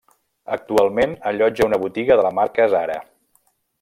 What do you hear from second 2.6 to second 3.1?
Zara.